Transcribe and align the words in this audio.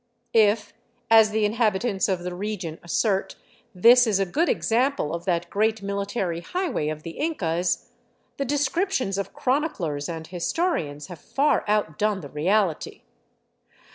If, 0.33 0.73
as 1.11 1.29
the 1.29 1.45
inhabitants 1.45 2.09
of 2.09 2.23
the 2.23 2.33
region 2.33 2.79
assert, 2.83 3.35
this 3.75 4.07
is 4.07 4.19
a 4.19 4.25
good 4.25 4.49
example 4.49 5.13
of 5.13 5.25
that 5.25 5.47
great 5.51 5.83
military 5.83 6.39
highway 6.41 6.89
of 6.89 7.03
the 7.03 7.19
Incas, 7.19 7.91
the 8.37 8.45
descriptions 8.45 9.19
of 9.19 9.31
chroniclers 9.35 10.09
and 10.09 10.25
historians 10.25 11.05
have 11.05 11.19
far 11.19 11.63
outdone 11.67 12.15
281 12.21 12.21
VAGABONDING 12.21 12.21
DOWN 12.21 12.21
THE 12.33 12.49
ANDES 12.49 12.85
the 12.87 12.97
reality. 12.97 13.01